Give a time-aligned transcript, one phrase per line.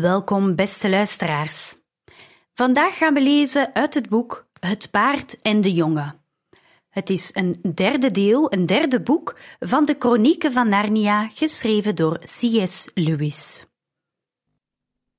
[0.00, 1.76] Welkom, beste luisteraars.
[2.52, 6.14] Vandaag gaan we lezen uit het boek Het paard en de jongen.
[6.88, 12.18] Het is een derde deel, een derde boek van de Chronieken van Narnia, geschreven door
[12.18, 12.90] C.S.
[12.94, 13.66] Lewis.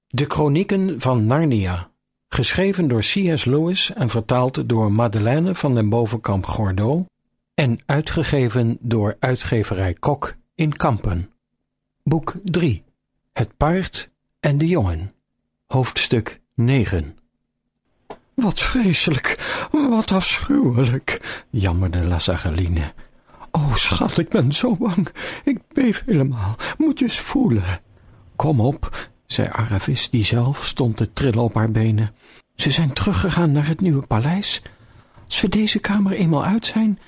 [0.08, 1.92] De Chronieken van Narnia,
[2.28, 3.46] geschreven door C.S.
[3.46, 7.06] Lewis en vertaald door Madeleine van den Bovenkamp Gordeau
[7.54, 11.32] en uitgegeven door uitgeverij Kok in Kampen.
[12.04, 12.84] Boek 3
[13.34, 14.10] Het paard
[14.48, 15.10] en de jongen.
[15.66, 17.18] Hoofdstuk 9
[18.34, 19.38] Wat vreselijk,
[19.90, 22.94] wat afschuwelijk, jammerde Lazarine.
[23.52, 25.08] O, schat, ik ben zo bang.
[25.44, 26.56] Ik beef helemaal.
[26.78, 27.82] Moet je eens voelen.
[28.36, 32.14] Kom op, zei Aravis, die zelf stond te trillen op haar benen.
[32.56, 34.62] Ze zijn teruggegaan naar het nieuwe paleis.
[35.26, 37.00] Als we deze kamer eenmaal uit zijn,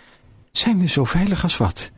[0.52, 1.92] zijn we zo veilig als wat.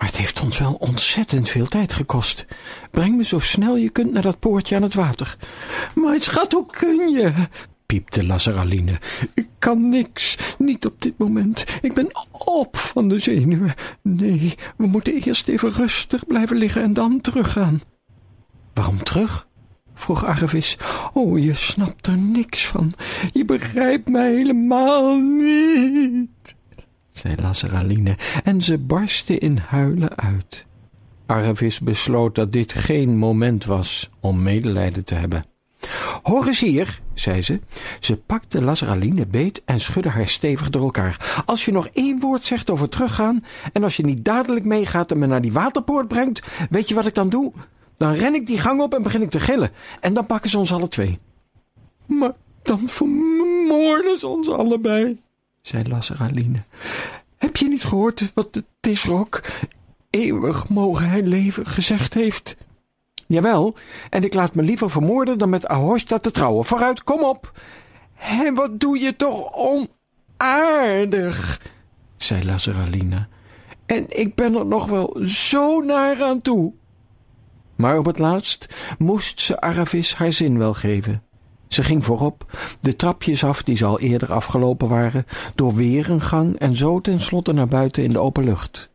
[0.00, 2.46] Maar het heeft ons wel ontzettend veel tijd gekost.
[2.90, 5.36] Breng me zo snel je kunt naar dat poortje aan het water.
[5.94, 7.32] Maar schat, hoe kun je?
[7.86, 9.00] piepte Lazaraline.
[9.34, 11.64] Ik kan niks, niet op dit moment.
[11.82, 13.74] Ik ben op van de zenuwen.
[14.02, 17.80] Nee, we moeten eerst even rustig blijven liggen en dan teruggaan.
[18.74, 19.48] Waarom terug?
[19.94, 20.78] vroeg Arvis.
[21.12, 22.92] Oh, je snapt er niks van.
[23.32, 26.58] Je begrijpt mij helemaal niet
[27.12, 30.66] zei Lazaraline, en ze barstte in huilen uit.
[31.26, 35.44] Aravis besloot dat dit geen moment was om medelijden te hebben.
[36.22, 37.60] Hoor eens hier, zei ze.
[38.00, 41.42] Ze pakte Lazaraline beet en schudde haar stevig door elkaar.
[41.46, 43.40] Als je nog één woord zegt over teruggaan
[43.72, 47.06] en als je niet dadelijk meegaat en me naar die waterpoort brengt, weet je wat
[47.06, 47.52] ik dan doe?
[47.96, 49.70] Dan ren ik die gang op en begin ik te gillen.
[50.00, 51.18] En dan pakken ze ons alle twee.
[52.06, 52.32] Maar
[52.62, 55.18] dan vermoorden ze ons allebei,
[55.60, 56.62] zei Lazaraline.
[57.36, 59.42] Heb je niet gehoord wat de Tisrok,
[60.10, 62.56] eeuwig mogen hij leven, gezegd heeft?
[63.26, 63.74] Jawel,
[64.10, 66.64] en ik laat me liever vermoorden dan met Ahoshta te trouwen.
[66.64, 67.52] Vooruit, kom op!
[68.16, 69.52] En wat doe je toch
[70.38, 71.60] onaardig,
[72.16, 73.28] zei Lazaralina.
[73.86, 76.72] En ik ben er nog wel zo naar aan toe.
[77.76, 81.22] Maar op het laatst moest ze Aravis haar zin wel geven.
[81.70, 86.20] Ze ging voorop, de trapjes af die ze al eerder afgelopen waren, door weer een
[86.20, 88.90] gang en zo tenslotte naar buiten in de open lucht.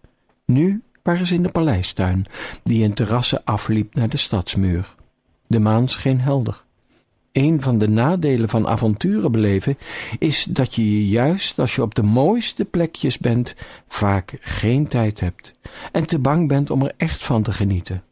[0.46, 2.26] Nu waren ze in de paleistuin,
[2.64, 4.96] die in terrassen afliep naar de stadsmuur.
[5.48, 6.64] De maan scheen helder.
[7.32, 9.78] Een van de nadelen van avonturen beleven
[10.20, 13.56] is dat je je juist als je op de mooiste plekjes bent
[13.88, 15.54] vaak geen tijd hebt
[15.92, 18.04] en te bang bent om er echt van te genieten.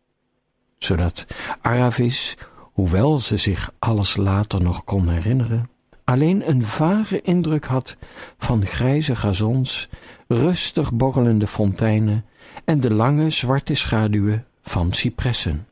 [0.77, 1.25] Zodat
[1.61, 2.37] Aravis
[2.73, 5.69] hoewel ze zich alles later nog kon herinneren,
[6.03, 7.97] alleen een vage indruk had
[8.37, 9.89] van grijze gazons,
[10.27, 12.25] rustig borrelende fonteinen
[12.65, 15.67] en de lange zwarte schaduwen van cipressen.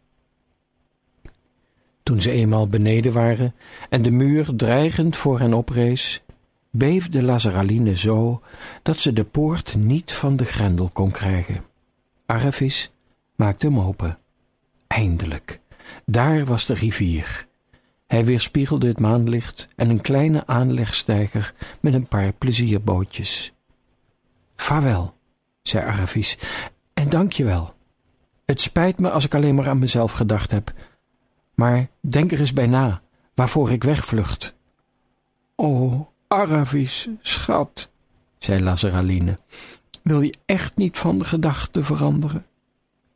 [2.04, 3.56] Toen ze eenmaal beneden waren
[3.90, 6.24] en de muur dreigend voor hen oprees,
[6.70, 8.42] beefde Lazaraline zo
[8.82, 11.64] dat ze de poort niet van de grendel kon krijgen.
[12.26, 12.92] Aravis
[13.36, 14.18] maakte hem open.
[14.88, 15.61] Eindelijk
[16.06, 17.48] daar was de rivier.
[18.08, 23.54] Hij weerspiegelde het maanlicht en een kleine aanlegstijger met een paar plezierbootjes.
[24.56, 25.14] Vaarwel,
[25.62, 26.38] zei Aravis,
[26.94, 27.74] en dank je wel.
[28.46, 30.74] Het spijt me als ik alleen maar aan mezelf gedacht heb,
[31.56, 33.02] maar denk er eens bij na
[33.36, 34.56] waarvoor ik wegvlucht.
[35.56, 37.90] O, Aravis, schat,
[38.38, 39.38] zei Lazaraline,
[40.04, 42.46] wil je echt niet van de gedachte veranderen?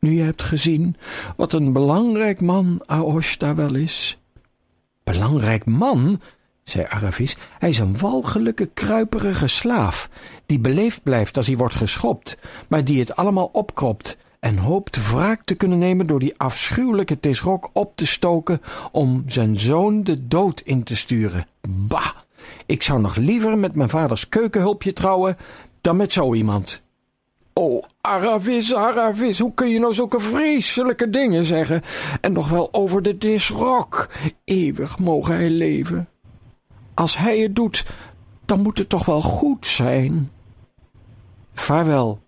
[0.06, 0.96] Nu je hebt gezien
[1.36, 4.18] wat een belangrijk man Aoshta wel is.
[5.04, 6.20] Belangrijk man?
[6.64, 7.36] zei Aravis.
[7.58, 10.08] Hij is een walgelijke, kruiperige slaaf,
[10.46, 12.38] die beleefd blijft als hij wordt geschopt,
[12.68, 17.70] maar die het allemaal opkropt en hoopt wraak te kunnen nemen door die afschuwelijke Tisrok
[17.72, 18.60] op te stoken
[18.92, 21.46] om zijn zoon de dood in te sturen.
[21.68, 22.10] Bah!
[22.66, 25.36] Ik zou nog liever met mijn vaders keukenhulpje trouwen
[25.80, 26.84] dan met zo iemand.
[27.58, 31.82] Oh, Aravis, Aravis, hoe kun je nou zulke vreselijke dingen zeggen?
[32.20, 34.08] En nog wel over de disrok.
[34.44, 36.08] Eeuwig mogen hij leven.
[36.94, 37.84] Als hij het doet,
[38.44, 40.30] dan moet het toch wel goed zijn.
[41.54, 42.20] Vaarwel,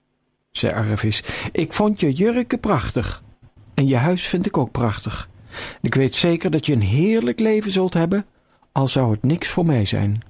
[0.51, 1.25] zei Aravis.
[1.53, 3.23] Ik vond je jurken prachtig.
[3.75, 5.29] En je huis vind ik ook prachtig.
[5.81, 8.27] Ik weet zeker dat je een heerlijk leven zult hebben,
[8.73, 10.23] al zou het niks voor mij zijn.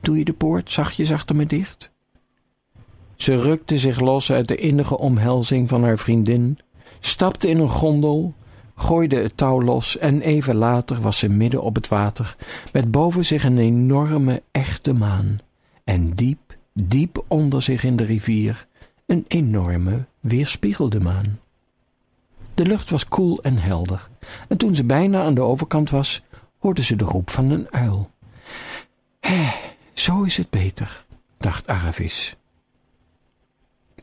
[0.00, 1.91] Doe je de poort zachtjes achter me dicht?
[3.22, 6.58] Ze rukte zich los uit de innige omhelzing van haar vriendin,
[7.00, 8.34] stapte in een gondel,
[8.74, 12.36] gooide het touw los en even later was ze midden op het water,
[12.72, 15.38] met boven zich een enorme echte maan
[15.84, 18.66] en diep, diep onder zich in de rivier
[19.06, 21.40] een enorme weerspiegelde maan.
[22.54, 24.08] De lucht was koel en helder,
[24.48, 26.22] en toen ze bijna aan de overkant was,
[26.58, 28.10] hoorde ze de roep van een uil.
[29.20, 29.52] Hé,
[29.92, 31.04] zo is het beter,
[31.38, 32.36] dacht Aravis.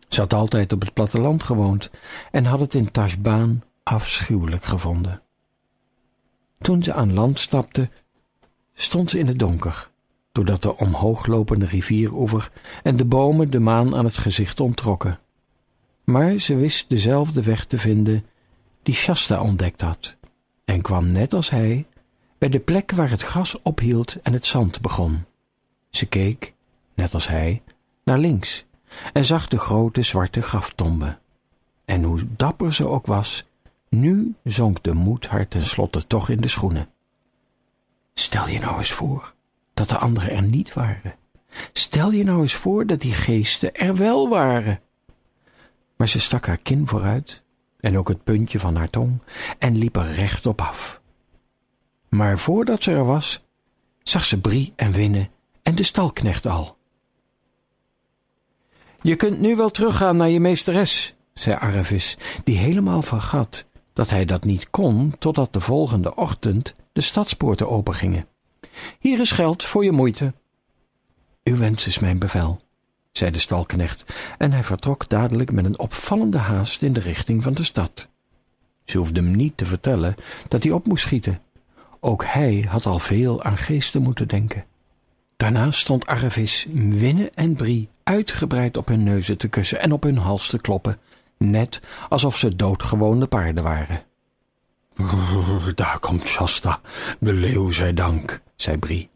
[0.10, 1.90] Ze had altijd op het platteland gewoond
[2.32, 5.22] en had het in Tashbaan afschuwelijk gevonden.
[6.62, 7.90] Toen ze aan land stapte,
[8.74, 9.90] stond ze in het donker,
[10.32, 12.52] doordat de omhooglopende rivieroever
[12.84, 15.20] en de bomen de maan aan het gezicht onttrokken.
[16.04, 18.26] Maar ze wist dezelfde weg te vinden
[18.84, 20.18] die Shasta ontdekt had,
[20.66, 21.88] en kwam net als hij
[22.38, 25.26] bij de plek waar het gras ophield en het zand begon.
[25.90, 26.54] Ze keek,
[26.96, 27.62] net als hij,
[28.04, 28.66] naar links
[29.14, 31.18] en zag de grote zwarte graftombe.
[31.86, 33.46] En hoe dapper ze ook was,
[33.90, 36.90] nu zonk de moed haar tenslotte toch in de schoenen.
[38.14, 39.34] Stel je nou eens voor
[39.74, 41.16] dat de anderen er niet waren.
[41.74, 44.80] Stel je nou eens voor dat die geesten er wel waren.
[45.96, 47.44] Maar ze stak haar kin vooruit
[47.80, 49.22] en ook het puntje van haar tong
[49.60, 51.02] en liep er rechtop af.
[52.10, 53.46] Maar voordat ze er was,
[54.04, 55.30] zag ze Brie en Winnen
[55.64, 56.78] en de stalknecht al.
[59.02, 64.26] Je kunt nu wel teruggaan naar je meesteres, zei Aravis, die helemaal vergat dat hij
[64.26, 68.28] dat niet kon totdat de volgende ochtend de stadspoorten opengingen.
[69.00, 70.34] Hier is geld voor je moeite.
[71.44, 72.60] Uw wens is mijn bevel,
[73.12, 77.54] zei de stalknecht, en hij vertrok dadelijk met een opvallende haast in de richting van
[77.54, 78.08] de stad.
[78.86, 80.16] Ze hoefde hem niet te vertellen
[80.48, 81.42] dat hij op moest schieten.
[82.00, 84.66] Ook hij had al veel aan geesten moeten denken.
[85.38, 90.18] Daarna stond Arvis, Winne en Brie uitgebreid op hun neuzen te kussen en op hun
[90.18, 91.00] hals te kloppen,
[91.38, 94.04] net alsof ze doodgewone paarden waren.
[95.76, 96.82] Daar komt Shasta,
[97.20, 99.10] de leeuw zij dank, zei Brie.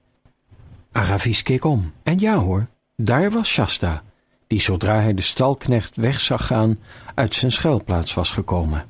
[0.91, 4.03] Aravis keek om, en ja hoor, daar was Shasta,
[4.47, 6.79] die zodra hij de stalknecht weg zag gaan,
[7.15, 8.85] uit zijn schuilplaats was gekomen.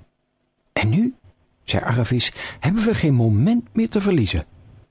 [0.73, 1.15] En nu,
[1.63, 4.45] zei Aravis, hebben we geen moment meer te verliezen.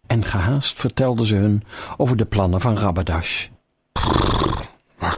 [0.07, 1.63] En gehaast vertelde ze hun
[1.97, 3.49] over de plannen van Rabadash.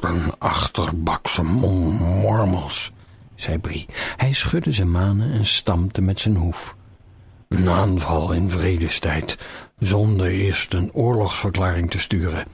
[0.00, 2.92] Een achterbakse mormels,
[3.34, 3.86] zei Brie.
[4.16, 6.76] Hij schudde zijn manen en stampte met zijn hoef.
[7.48, 9.38] Een aanval in vredestijd,
[9.78, 12.46] zonder eerst een oorlogsverklaring te sturen.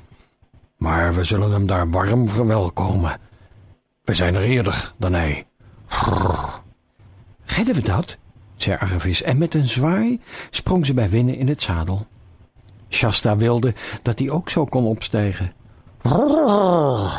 [0.77, 3.19] Maar we zullen hem daar warm verwelkomen.
[4.05, 5.47] We zijn er eerder dan hij.
[7.45, 8.19] Redden we dat?
[8.57, 10.21] zei Arvis, en met een zwaai
[10.51, 12.07] sprong ze bij Winnen in het zadel.
[12.89, 15.53] Shasta wilde dat hij ook zo kon opstijgen.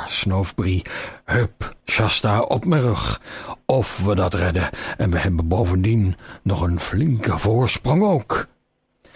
[0.07, 0.85] Snoof Brie.
[1.25, 3.21] Hup, Shasta, op mijn rug.
[3.65, 4.69] Of we dat redden.
[4.97, 8.47] En we hebben bovendien nog een flinke voorsprong ook.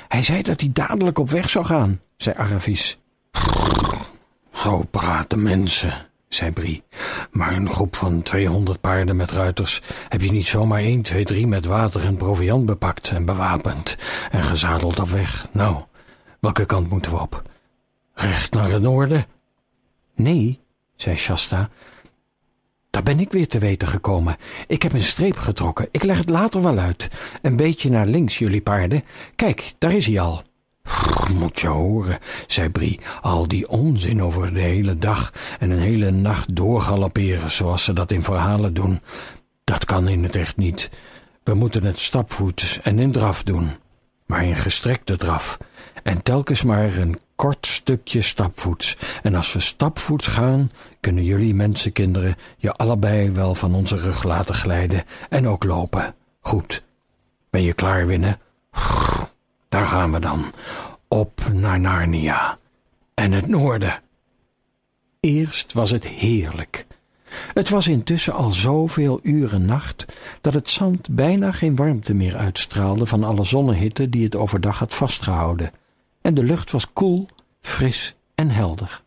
[0.07, 2.97] Hij zei dat hij dadelijk op weg zou gaan, zei Aravis.
[4.51, 6.83] Zo praten mensen, zei Brie.
[7.31, 11.47] Maar een groep van tweehonderd paarden met ruiters heb je niet zomaar één, twee, drie
[11.47, 13.97] met water en proviand bepakt en bewapend
[14.31, 15.47] en gezadeld op weg.
[15.51, 15.83] Nou,
[16.39, 17.41] welke kant moeten we op?
[18.13, 19.25] Recht naar het noorden?
[20.15, 20.59] Nee,
[20.95, 21.69] zei Shasta.
[22.89, 24.35] Daar ben ik weer te weten gekomen.
[24.67, 25.87] Ik heb een streep getrokken.
[25.91, 27.09] Ik leg het later wel uit.
[27.41, 29.03] Een beetje naar links, jullie paarden.
[29.35, 30.43] Kijk, daar is hij al.
[31.33, 36.11] Moet je horen, zei Brie, al die onzin over de hele dag en een hele
[36.11, 39.01] nacht doorgalopperen zoals ze dat in verhalen doen.
[39.63, 40.89] Dat kan in het echt niet.
[41.43, 43.71] We moeten het stapvoets en in draf doen,
[44.25, 45.57] maar in gestrekte draf.
[46.03, 48.97] En telkens maar een kort stukje stapvoets.
[49.23, 54.55] En als we stapvoets gaan, kunnen jullie mensenkinderen je allebei wel van onze rug laten
[54.55, 56.15] glijden en ook lopen.
[56.39, 56.83] Goed.
[57.49, 58.39] Ben je klaar, Winnen?
[59.69, 60.53] Daar gaan we dan.
[61.07, 62.57] Op naar Narnia.
[63.13, 64.01] En het noorden.
[65.19, 66.85] Eerst was het heerlijk.
[67.53, 70.05] Het was intussen al zoveel uren nacht
[70.41, 74.93] dat het zand bijna geen warmte meer uitstraalde van alle zonnehitte die het overdag had
[74.93, 75.71] vastgehouden,
[76.25, 77.27] en de lucht was koel,
[77.61, 79.03] fris en helder.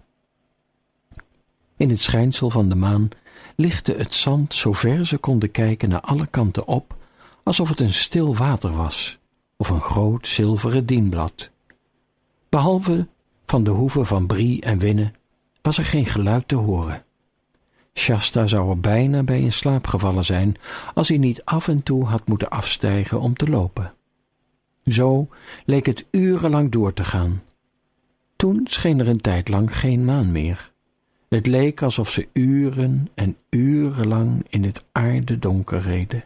[1.76, 3.08] In het schijnsel van de maan
[3.56, 6.96] lichtte het zand zo ver ze konden kijken naar alle kanten op,
[7.42, 9.18] alsof het een stil water was
[9.56, 11.50] of een groot zilveren dienblad.
[12.48, 13.06] Behalve
[13.46, 15.14] van de hoeven van Brie en Winnen
[15.62, 17.04] was er geen geluid te horen.
[17.94, 20.56] Shasta zou er bijna bij in slaap gevallen zijn
[20.94, 23.92] als hij niet af en toe had moeten afstijgen om te lopen.
[24.88, 25.28] Zo
[25.64, 27.42] leek het urenlang door te gaan.
[28.36, 30.72] Toen scheen er een tijd lang geen maan meer.
[31.28, 36.24] Het leek alsof ze uren en urenlang in het aardedonker reden.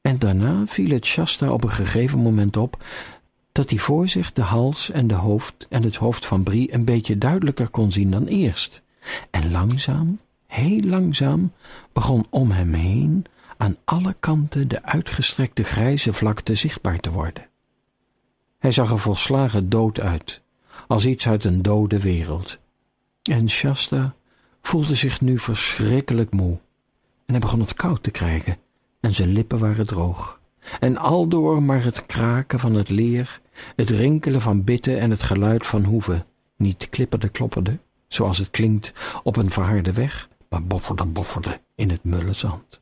[0.00, 2.84] En daarna viel het Shasta op een gegeven moment op
[3.52, 6.84] dat hij voor zich de hals en de hoofd en het hoofd van Brie een
[6.84, 8.82] beetje duidelijker kon zien dan eerst.
[9.30, 11.52] En langzaam, heel langzaam,
[11.92, 13.24] begon om hem heen
[13.58, 17.48] aan alle kanten de uitgestrekte grijze vlakte zichtbaar te worden.
[18.58, 20.42] Hij zag er volslagen dood uit,
[20.88, 22.58] als iets uit een dode wereld.
[23.22, 24.14] En Shasta
[24.62, 26.58] voelde zich nu verschrikkelijk moe.
[27.26, 28.56] En hij begon het koud te krijgen
[29.00, 30.40] en zijn lippen waren droog.
[30.80, 33.40] En aldoor maar het kraken van het leer,
[33.76, 36.24] het rinkelen van bitten en het geluid van hoeven,
[36.56, 42.04] niet klipperde klopperde, zoals het klinkt op een verharde weg, maar bofferde bofferde in het
[42.04, 42.80] mulle zand.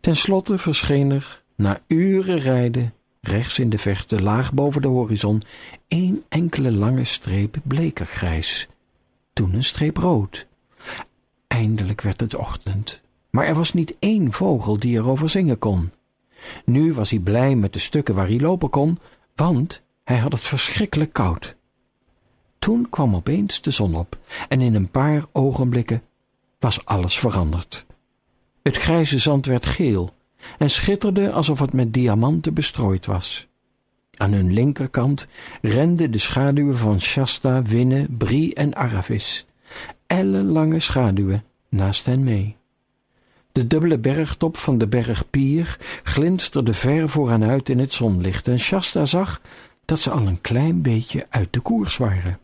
[0.00, 5.42] Ten slotte verscheen er, na uren rijden, rechts in de verte, laag boven de horizon,
[5.88, 8.68] één enkele lange streep bleker grijs,
[9.32, 10.46] toen een streep rood.
[11.46, 15.92] Eindelijk werd het ochtend, maar er was niet één vogel die erover zingen kon.
[16.64, 18.98] Nu was hij blij met de stukken waar hij lopen kon,
[19.34, 21.56] want hij had het verschrikkelijk koud.
[22.58, 26.02] Toen kwam opeens de zon op en in een paar ogenblikken
[26.58, 27.86] was alles veranderd.
[28.66, 30.14] Het grijze zand werd geel
[30.58, 33.46] en schitterde alsof het met diamanten bestrooid was.
[34.16, 35.26] Aan hun linkerkant
[35.62, 39.46] renden de schaduwen van Shasta, Winne, Brie en Aravis,
[40.06, 42.56] ellenlange schaduwen naast hen mee.
[43.52, 48.58] De dubbele bergtop van de berg Pier glinsterde ver vooraan uit in het zonlicht en
[48.58, 49.40] Shasta zag
[49.84, 52.38] dat ze al een klein beetje uit de koers waren.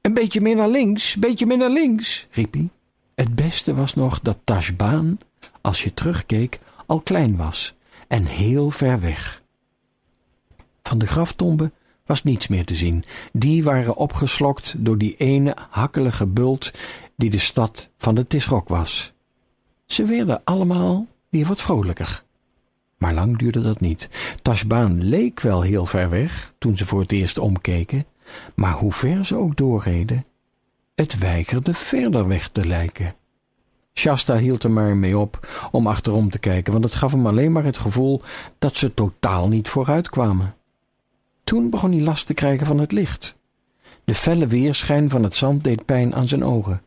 [0.00, 2.68] Een beetje meer naar links, beetje meer naar links, riep hij.
[3.16, 5.18] Het beste was nog dat Tashbaan,
[5.60, 7.74] als je terugkeek, al klein was
[8.08, 9.42] en heel ver weg.
[10.82, 11.72] Van de graftomben
[12.06, 13.04] was niets meer te zien.
[13.32, 16.72] Die waren opgeslokt door die ene hakkelige bult
[17.16, 19.12] die de stad van de Tisrok was.
[19.86, 22.24] Ze werden allemaal weer wat vrolijker.
[22.98, 24.08] Maar lang duurde dat niet.
[24.42, 28.06] Tashbaan leek wel heel ver weg toen ze voor het eerst omkeken,
[28.54, 30.26] maar hoe ver ze ook doorreden,
[30.96, 33.14] het weigerde verder weg te lijken.
[33.94, 37.52] Shasta hield er maar mee op om achterom te kijken, want het gaf hem alleen
[37.52, 38.22] maar het gevoel
[38.58, 40.54] dat ze totaal niet vooruit kwamen.
[41.44, 43.36] Toen begon hij last te krijgen van het licht.
[44.04, 46.82] De felle weerschijn van het zand deed pijn aan zijn ogen.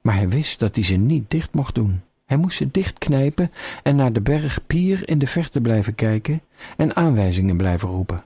[0.00, 2.02] Maar hij wist dat hij ze niet dicht mocht doen.
[2.26, 6.42] Hij moest ze dichtknijpen en naar de berg Pier in de verte blijven kijken
[6.76, 8.24] en aanwijzingen blijven roepen.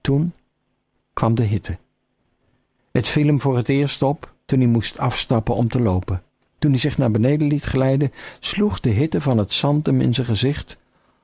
[0.00, 0.32] Toen
[1.12, 1.78] kwam de hitte.
[2.92, 6.22] Het viel hem voor het eerst op toen hij moest afstappen om te lopen.
[6.58, 10.14] Toen hij zich naar beneden liet glijden, sloeg de hitte van het zand hem in
[10.14, 10.78] zijn gezicht,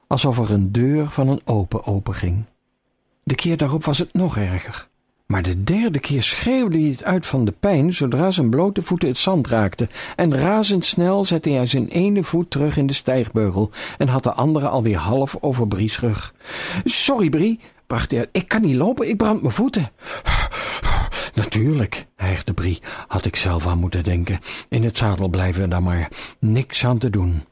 [0.06, 2.44] alsof er een deur van een open openging.
[3.22, 4.88] De keer daarop was het nog erger.
[5.26, 9.08] Maar de derde keer schreeuwde hij het uit van de pijn zodra zijn blote voeten
[9.08, 14.08] het zand raakten, en razendsnel zette hij zijn ene voet terug in de stijgbeugel en
[14.08, 16.34] had de andere alweer half over Brie's rug.
[16.84, 19.90] Sorry, Brie, bracht hij uit, ik kan niet lopen, ik brand mijn voeten.
[21.36, 24.40] Natuurlijk, hijgde Brie, had ik zelf aan moeten denken.
[24.68, 27.44] In het zadel blijven dan maar, niks aan te doen.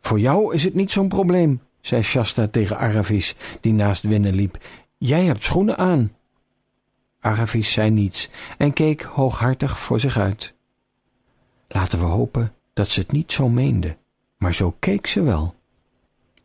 [0.00, 4.58] Voor jou is het niet zo'n probleem, zei Shasta tegen Aravis, die naast Winnen liep.
[4.98, 6.12] Jij hebt schoenen aan.
[7.20, 10.54] Aravis zei niets en keek hooghartig voor zich uit.
[11.68, 13.96] Laten we hopen dat ze het niet zo meende,
[14.36, 15.54] maar zo keek ze wel.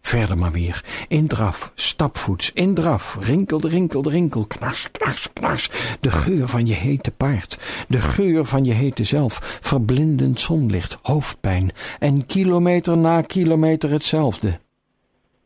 [0.08, 0.84] Verder maar weer.
[1.08, 3.18] In draf, stapvoets, in draf.
[3.22, 4.46] Rinkel, rinkel, rinkel.
[4.46, 5.70] Knars, knars, knars.
[6.00, 7.60] De geur van je hete paard.
[7.88, 9.60] De geur van je hete zelf.
[9.62, 11.72] Verblindend zonlicht, hoofdpijn.
[12.00, 14.60] En kilometer na kilometer hetzelfde.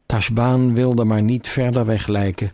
[0.05, 2.53] Tashbaan wilde maar niet verder weg lijken.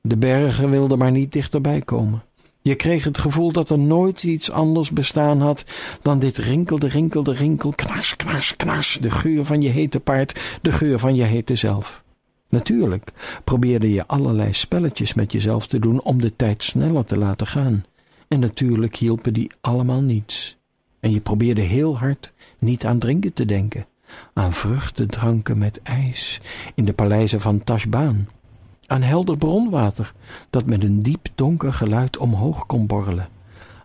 [0.00, 2.22] De bergen wilden maar niet dichterbij komen.
[2.62, 5.64] Je kreeg het gevoel dat er nooit iets anders bestaan had
[6.02, 10.72] dan dit rinkelde, rinkelde, rinkel, knars, knars, knars, de geur van je hete paard, de
[10.72, 12.02] geur van je hete zelf.
[12.48, 13.12] Natuurlijk
[13.44, 17.84] probeerde je allerlei spelletjes met jezelf te doen om de tijd sneller te laten gaan.
[18.28, 20.58] En natuurlijk hielpen die allemaal niets.
[21.00, 23.86] En je probeerde heel hard niet aan drinken te denken,
[24.32, 26.40] aan vruchtendranken met ijs
[26.74, 28.28] in de paleizen van Tashbaan
[28.90, 30.12] aan helder bronwater
[30.50, 33.28] dat met een diep donker geluid omhoog kon borrelen,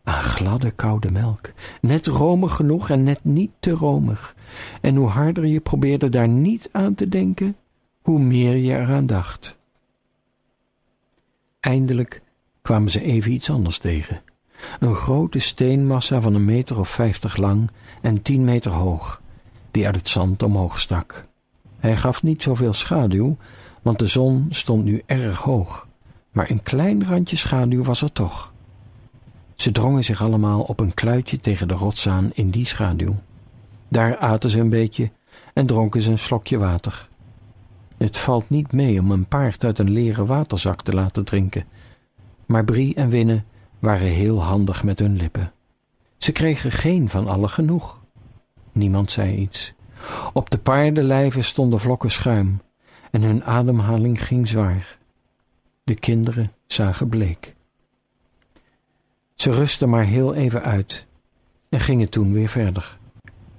[0.03, 4.35] aan gladde koude melk, net romig genoeg en net niet te romig.
[4.81, 7.55] En hoe harder je probeerde daar niet aan te denken,
[8.01, 9.57] hoe meer je eraan dacht.
[11.59, 12.21] Eindelijk
[12.61, 14.21] kwamen ze even iets anders tegen.
[14.79, 17.71] een grote steenmassa van een meter of vijftig lang
[18.01, 19.21] en tien meter hoog,
[19.71, 21.25] die uit het zand omhoog stak.
[21.79, 23.37] Hij gaf niet zoveel schaduw,
[23.85, 25.87] want de zon stond nu erg hoog,
[26.31, 28.53] maar een klein randje schaduw was er toch.
[29.55, 33.15] Ze drongen zich allemaal op een kluitje tegen de rots aan in die schaduw.
[33.87, 35.11] Daar aten ze een beetje
[35.53, 37.09] en dronken ze een slokje water.
[37.97, 41.65] Het valt niet mee om een paard uit een leren waterzak te laten drinken,
[42.45, 43.43] maar Brie en Winne
[43.79, 45.51] waren heel handig met hun lippen.
[46.17, 47.99] Ze kregen geen van allen genoeg.
[48.71, 49.73] Niemand zei iets.
[50.33, 52.59] Op de paardenlijven stonden vlokken schuim
[53.15, 54.97] en hun ademhaling ging zwaar.
[55.83, 57.55] De kinderen zagen bleek.
[59.35, 61.07] Ze rustten maar heel even uit
[61.69, 62.97] en gingen toen weer verder.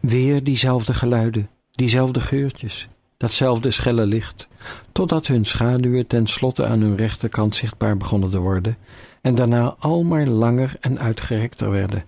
[0.01, 4.49] Weer diezelfde geluiden, diezelfde geurtjes, datzelfde schelle licht,
[4.93, 8.77] totdat hun schaduwen tenslotte aan hun rechterkant zichtbaar begonnen te worden
[9.23, 12.05] en daarna al maar langer en uitgerekter werden,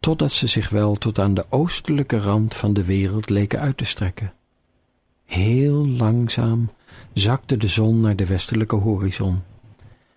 [0.00, 3.84] totdat ze zich wel tot aan de oostelijke rand van de wereld leken uit te
[3.84, 4.35] strekken.
[5.26, 6.70] Heel langzaam
[7.12, 9.42] zakte de zon naar de westelijke horizon.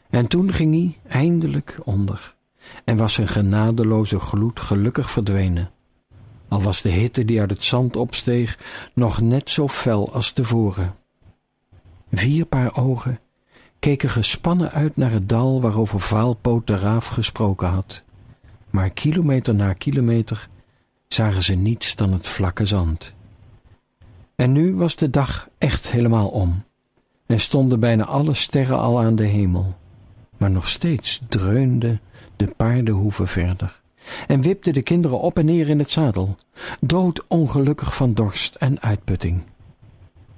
[0.09, 2.35] En toen ging hij eindelijk onder
[2.85, 5.71] en was zijn genadeloze gloed gelukkig verdwenen.
[6.47, 8.59] Al was de hitte die uit het zand opsteeg
[8.93, 10.95] nog net zo fel als tevoren.
[12.11, 13.19] Vier paar ogen
[13.79, 18.03] keken gespannen uit naar het dal waarover Vaalpoot de raaf gesproken had.
[18.69, 20.49] Maar kilometer na kilometer
[21.07, 23.15] zagen ze niets dan het vlakke zand.
[24.39, 26.63] En nu was de dag echt helemaal om
[27.25, 29.75] en stonden bijna alle sterren al aan de hemel.
[30.38, 32.01] Maar nog steeds dreunden
[32.36, 33.81] de paardenhoeven verder
[34.27, 36.36] en wipten de kinderen op en neer in het zadel,
[36.79, 39.41] doodongelukkig van dorst en uitputting.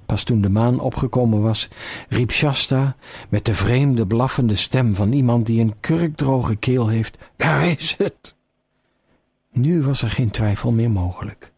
[0.06, 1.68] Pas toen de maan opgekomen was,
[2.08, 2.96] riep Shasta
[3.28, 8.34] met de vreemde blaffende stem van iemand die een kurkdroge keel heeft: Daar is het!
[9.52, 11.52] Nu was er geen twijfel meer mogelijk.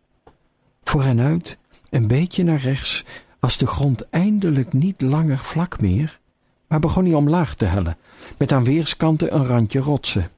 [0.83, 1.59] Voor hen uit,
[1.95, 3.05] een beetje naar rechts,
[3.41, 6.21] was de grond eindelijk niet langer vlak meer,
[6.69, 7.97] maar begon hij omlaag te hellen,
[8.39, 10.31] met aan weerskanten een randje rotsen.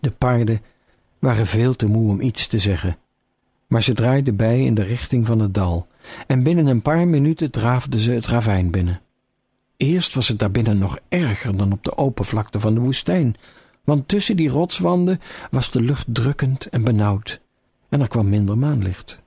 [0.00, 0.60] De paarden
[1.18, 2.98] waren veel te moe om iets te zeggen,
[3.66, 5.86] maar ze draaiden bij in de richting van het dal,
[6.26, 9.00] en binnen een paar minuten draafden ze het ravijn binnen.
[9.76, 13.36] Eerst was het daarbinnen nog erger dan op de open vlakte van de woestijn,
[13.84, 17.40] want tussen die rotswanden was de lucht drukkend en benauwd,
[17.88, 19.24] en er kwam minder maanlicht.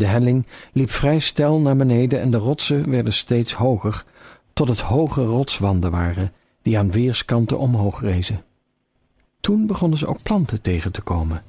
[0.00, 4.04] De helling liep vrij steil naar beneden en de rotsen werden steeds hoger,
[4.52, 6.32] tot het hoge rotswanden waren,
[6.62, 8.44] die aan weerskanten omhoog rezen.
[9.40, 11.42] Toen begonnen ze ook planten tegen te komen.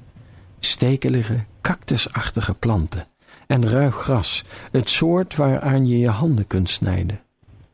[0.58, 3.06] Stekelige, cactusachtige planten
[3.46, 7.20] en ruig gras, het soort waaraan je je handen kunt snijden.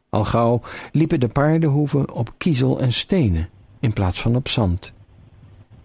[0.08, 0.60] Al gauw
[0.92, 3.48] liepen de paardenhoeven op kiezel en stenen
[3.80, 4.92] in plaats van op zand.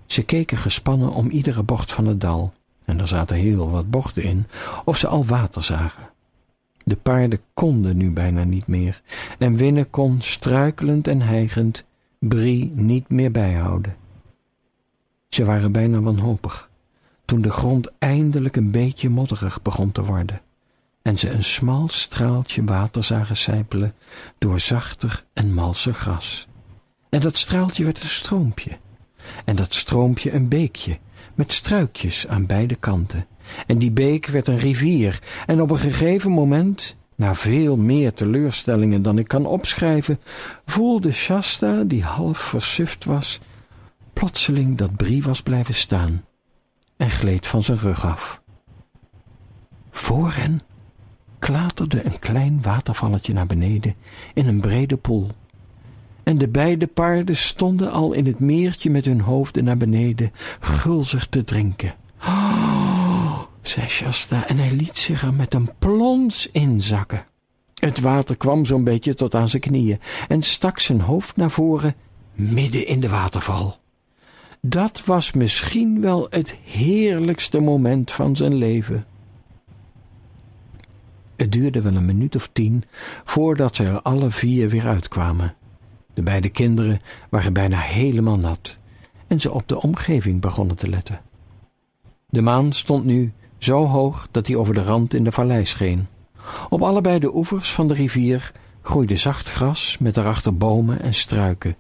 [0.06, 2.54] Ze keken gespannen om iedere bocht van het dal,
[2.86, 4.48] en er zaten heel wat bochten in,
[4.86, 6.10] of ze al water zagen.
[6.84, 9.02] De paarden konden nu bijna niet meer,
[9.40, 11.86] en Winnen kon, struikelend en hijgend,
[12.20, 13.96] Brie niet meer bijhouden.
[15.30, 16.70] Ze waren bijna wanhopig,
[17.26, 20.42] toen de grond eindelijk een beetje modderig begon te worden,
[21.02, 23.94] en ze een smal straaltje water zagen sijpelen
[24.38, 26.48] door zachtig en malser gras.
[27.10, 28.78] En dat straaltje werd een stroompje,
[29.46, 31.00] en dat stroompje een beekje,
[31.34, 33.28] met struikjes aan beide kanten.
[33.68, 39.02] En die beek werd een rivier, en op een gegeven moment, na veel meer teleurstellingen
[39.02, 40.20] dan ik kan opschrijven,
[40.66, 43.40] voelde Shasta, die half versuft was,
[44.14, 46.24] plotseling dat Brie was blijven staan
[46.98, 48.42] en gleed van zijn rug af.
[49.92, 50.60] Voor hen
[51.40, 53.96] klaterde een klein watervalletje naar beneden
[54.34, 55.28] in een brede poel
[56.24, 61.28] en de beide paarden stonden al in het meertje met hun hoofden naar beneden, gulzig
[61.28, 61.96] te drinken.
[62.20, 67.26] Oh, zei Shasta, en hij liet zich er met een plons inzakken.
[67.74, 71.96] Het water kwam zo'n beetje tot aan zijn knieën en stak zijn hoofd naar voren
[72.36, 73.78] midden in de waterval.
[74.62, 79.06] Dat was misschien wel het heerlijkste moment van zijn leven.
[81.36, 82.84] Het duurde wel een minuut of tien
[83.24, 85.56] voordat ze er alle vier weer uitkwamen.
[86.14, 88.78] De beide kinderen waren bijna helemaal nat
[89.28, 91.22] en ze op de omgeving begonnen te letten.
[92.30, 96.08] De maan stond nu zo hoog dat hij over de rand in de vallei scheen.
[96.70, 101.76] Op allebei de oevers van de rivier groeide zacht gras met daarachter bomen en struiken,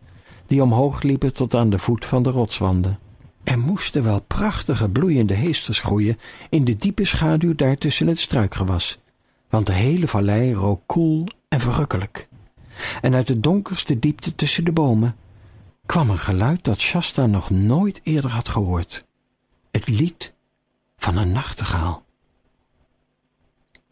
[0.47, 2.99] die omhoog liepen tot aan de voet van de rotswanden.
[3.43, 6.19] Er moesten wel prachtige bloeiende heesters groeien
[6.49, 8.99] in de diepe schaduw daar tussen het struikgewas,
[9.49, 12.27] want de hele vallei rook koel en verrukkelijk
[13.01, 15.15] en uit de donkerste diepte tussen de bomen
[15.85, 19.05] kwam een geluid dat Shasta nog nooit eerder had gehoord.
[19.71, 20.33] Het lied
[20.97, 22.03] van een nachtegaal.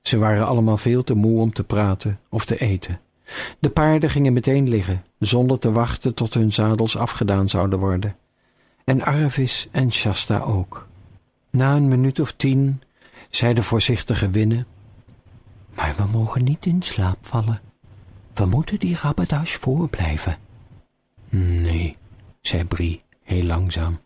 [0.02, 3.00] Ze waren allemaal veel te moe om te praten of te eten.
[3.60, 8.16] De paarden gingen meteen liggen, zonder te wachten tot hun zadels afgedaan zouden worden.
[8.84, 10.88] En Arvis en Shasta ook.
[11.50, 12.82] Na een minuut of tien
[13.30, 14.66] zei de voorzichtige Winne,
[15.74, 17.71] maar we mogen niet in slaap vallen.
[18.34, 20.38] We moeten die rabbadash voorblijven.
[21.30, 21.98] Nee,
[22.42, 24.00] zei Brie heel langzaam.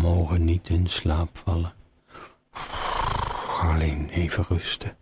[0.00, 1.72] Mogen niet in slaap vallen.
[3.60, 4.96] Alleen even rusten.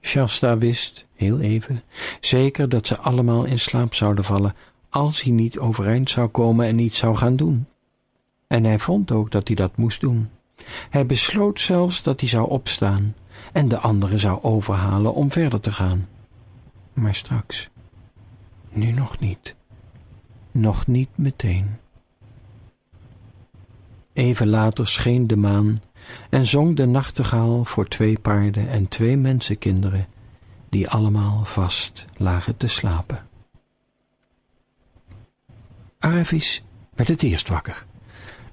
[0.00, 1.82] Shasta wist, heel even,
[2.20, 4.54] zeker dat ze allemaal in slaap zouden vallen
[4.90, 7.66] als hij niet overeind zou komen en iets zou gaan doen.
[8.46, 10.30] En hij vond ook dat hij dat moest doen.
[10.90, 13.14] Hij besloot zelfs dat hij zou opstaan
[13.52, 16.08] en de anderen zou overhalen om verder te gaan.
[16.92, 17.68] Maar straks.
[18.68, 19.54] Nu nog niet.
[20.50, 21.76] Nog niet meteen.
[24.12, 25.82] Even later scheen de maan
[26.30, 30.06] en zong de nachtegaal voor twee paarden en twee mensenkinderen,
[30.68, 33.26] die allemaal vast lagen te slapen.
[35.98, 36.62] Arvis
[36.94, 37.86] werd het eerst wakker.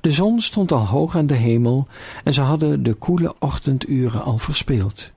[0.02, 1.88] De zon stond al hoog aan de hemel
[2.23, 5.12] en ze hadden de koele ochtenduren al verspeeld.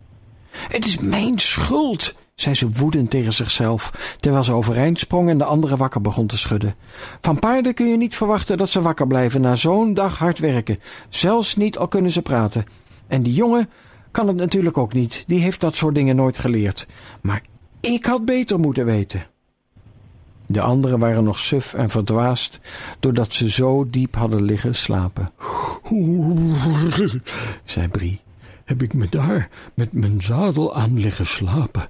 [0.51, 5.45] Het is mijn schuld, zei ze woedend tegen zichzelf, terwijl ze overeind sprong en de
[5.45, 6.75] andere wakker begon te schudden.
[7.21, 10.79] Van paarden kun je niet verwachten dat ze wakker blijven na zo'n dag hard werken,
[11.09, 12.65] zelfs niet al kunnen ze praten.
[13.07, 13.71] En die jongen
[14.11, 16.87] kan het natuurlijk ook niet, die heeft dat soort dingen nooit geleerd.
[17.21, 17.43] Maar
[17.81, 19.27] ik had beter moeten weten.
[20.47, 22.61] De anderen waren nog suf en verdwaasd,
[23.01, 25.33] doordat ze zo diep hadden liggen slapen.
[27.65, 28.21] zei Brie
[28.73, 31.89] heb ik me daar met mijn zadel aan liggen slapen.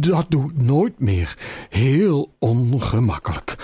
[0.00, 1.36] Dat doe ik nooit meer.
[1.70, 3.56] Heel ongemakkelijk.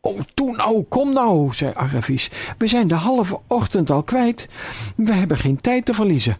[0.00, 2.30] Oh, toe nou, kom nou, zei Aravis.
[2.58, 4.48] We zijn de halve ochtend al kwijt.
[4.96, 6.36] We hebben geen tijd te verliezen.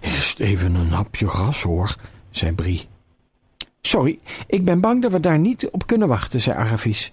[0.00, 1.96] Eerst even een hapje gras, hoor,
[2.30, 2.88] zei Brie.
[3.80, 7.12] Sorry, ik ben bang dat we daar niet op kunnen wachten, zei Aravis.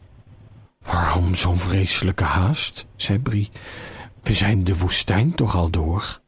[0.86, 3.50] Waarom zo'n vreselijke haast, zei Brie.
[4.24, 6.22] We zijn de woestijn toch al door?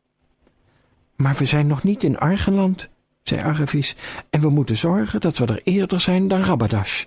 [1.16, 2.90] Maar we zijn nog niet in Argenland,
[3.24, 3.96] zei Argevis,
[4.30, 7.06] en we moeten zorgen dat we er eerder zijn dan Rabadash.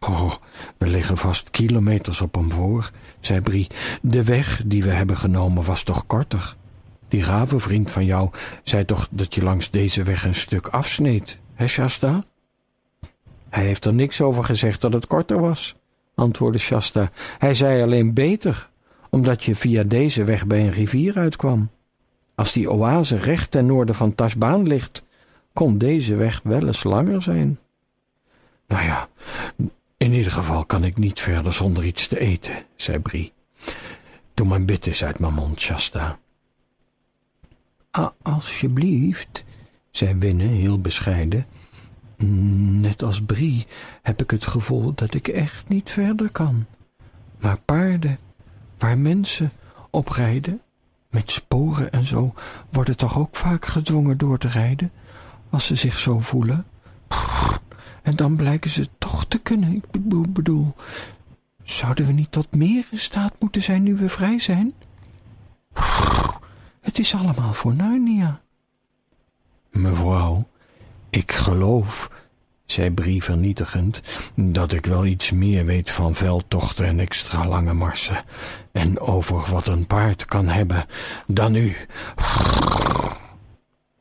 [0.00, 0.32] Oh,
[0.78, 3.66] we liggen vast kilometers op hem voor, zei Brie.
[4.02, 6.56] De weg die we hebben genomen was toch korter?
[7.08, 8.30] Die ravenvriend van jou
[8.62, 12.24] zei toch dat je langs deze weg een stuk afsneed, hè, Shasta?
[13.50, 15.74] Hij heeft er niks over gezegd dat het korter was,
[16.14, 17.10] antwoordde Shasta.
[17.38, 18.70] Hij zei alleen beter
[19.14, 21.70] omdat je via deze weg bij een rivier uitkwam.
[22.34, 25.06] Als die oase recht ten noorden van Tasbaan ligt,
[25.52, 27.58] kon deze weg wel eens langer zijn.
[28.66, 29.08] Nou ja,
[29.96, 33.32] in ieder geval kan ik niet verder zonder iets te eten, zei Brie.
[34.34, 36.18] Doe mijn bit eens uit mijn mond, Shasta.
[37.90, 39.44] Ah, alsjeblieft,
[39.90, 41.46] zei Winne heel bescheiden.
[42.80, 43.66] Net als Brie
[44.02, 46.66] heb ik het gevoel dat ik echt niet verder kan.
[47.38, 48.18] Maar paarden
[48.84, 49.50] waar mensen
[49.90, 50.60] op rijden,
[51.10, 52.34] met sporen en zo,
[52.70, 54.92] worden toch ook vaak gedwongen door te rijden,
[55.50, 56.66] als ze zich zo voelen.
[58.02, 59.74] En dan blijken ze toch te kunnen.
[59.74, 59.84] Ik
[60.32, 60.74] bedoel,
[61.62, 64.74] zouden we niet tot meer in staat moeten zijn nu we vrij zijn?
[66.80, 68.40] Het is allemaal voor Narnia.
[69.70, 70.48] Mevrouw,
[71.10, 72.10] ik geloof
[72.66, 74.02] zei Brie vernietigend,
[74.34, 78.24] dat ik wel iets meer weet van veldtochten en extra lange marsen,
[78.72, 80.86] en over wat een paard kan hebben,
[81.26, 81.76] dan u.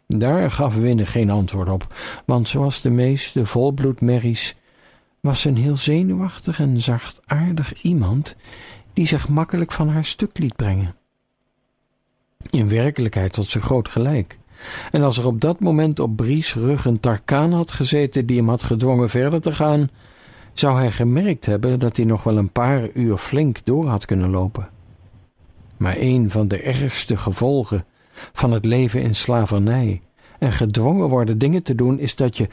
[0.08, 1.95] Daar gaf Winne geen antwoord op,
[2.26, 4.56] want zoals de meeste volbloedmerries
[5.19, 8.36] was ze een heel zenuwachtig en zachtaardig iemand
[8.93, 10.95] die zich makkelijk van haar stuk liet brengen.
[12.49, 14.38] In werkelijkheid had ze groot gelijk.
[14.91, 18.49] En als er op dat moment op Bries rug een tarkaan had gezeten die hem
[18.49, 19.89] had gedwongen verder te gaan,
[20.54, 24.30] zou hij gemerkt hebben dat hij nog wel een paar uur flink door had kunnen
[24.30, 24.69] lopen.
[25.78, 27.86] Maar een van de ergste gevolgen
[28.34, 30.02] van het leven in slavernij
[30.39, 32.49] en gedwongen worden dingen te doen is dat je,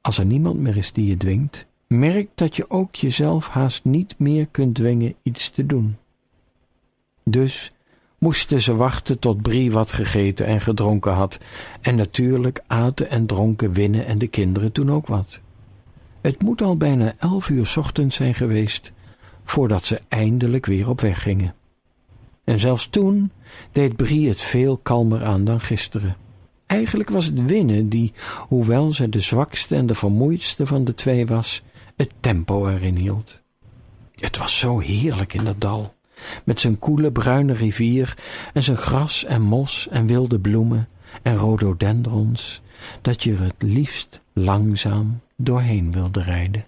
[0.00, 4.14] als er niemand meer is die je dwingt, merkt dat je ook jezelf haast niet
[4.18, 5.96] meer kunt dwingen iets te doen.
[7.24, 7.72] Dus
[8.22, 11.38] moesten ze wachten tot Brie wat gegeten en gedronken had,
[11.80, 15.40] en natuurlijk aten en dronken Winnen en de kinderen toen ook wat.
[16.20, 18.92] Het moet al bijna elf uur ochtends zijn geweest,
[19.44, 21.54] voordat ze eindelijk weer op weg gingen.
[22.44, 23.32] En zelfs toen
[23.72, 26.16] deed Brie het veel kalmer aan dan gisteren.
[26.66, 28.12] Eigenlijk was het Winnen die,
[28.48, 31.62] hoewel ze de zwakste en de vermoeidste van de twee was,
[31.96, 33.40] het tempo erin hield.
[34.14, 35.94] Het was zo heerlijk in dat dal,
[36.44, 38.16] met zijn koele bruine rivier
[38.52, 40.88] en zijn gras en mos en wilde bloemen
[41.22, 42.62] en rhododendrons,
[43.00, 46.64] dat je er het liefst langzaam doorheen wilde rijden.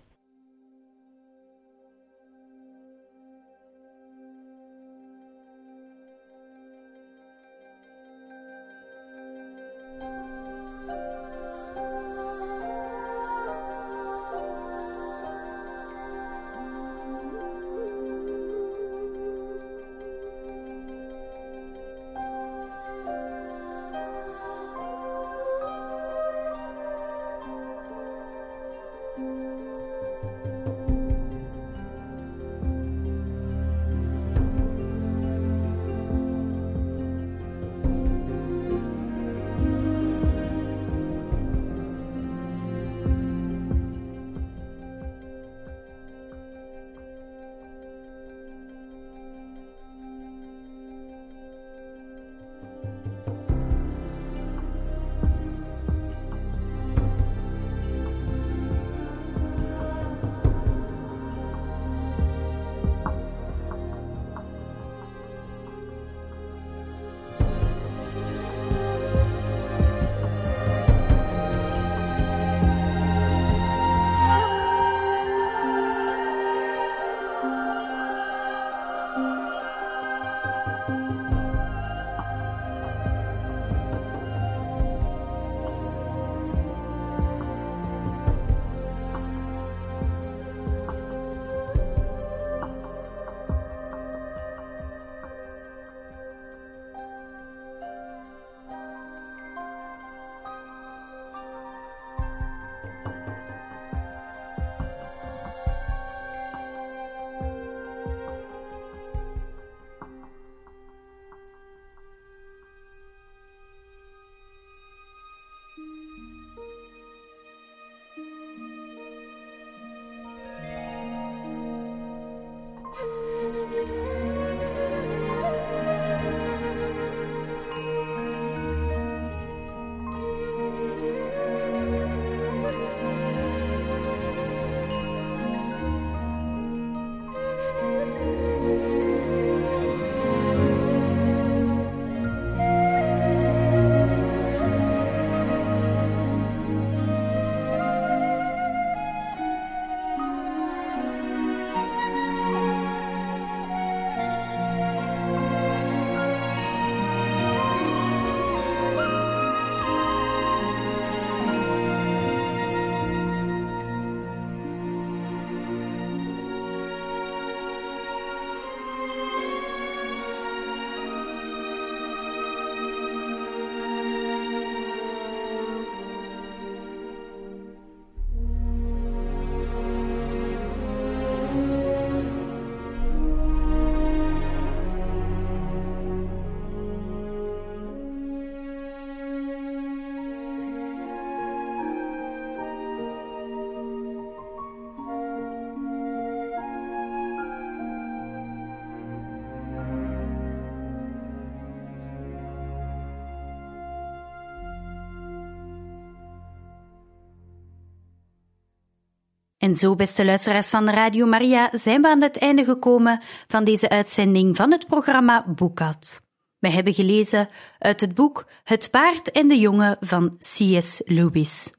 [209.65, 213.89] En zo, beste luisteraars van Radio Maria, zijn we aan het einde gekomen van deze
[213.89, 216.21] uitzending van het programma Boekat.
[216.59, 217.49] We hebben gelezen
[217.79, 221.03] uit het boek Het paard en de jongen van C.S.
[221.05, 221.75] Lewis,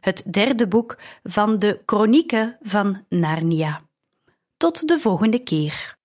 [0.00, 3.80] het derde boek van de Chronieken van Narnia.
[4.56, 5.98] Tot de volgende keer.